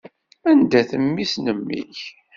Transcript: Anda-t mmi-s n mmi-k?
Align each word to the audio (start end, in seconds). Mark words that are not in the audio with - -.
Anda-t 0.49 0.91
mmi-s 1.03 1.33
n 1.37 1.45
mmi-k? 1.57 1.99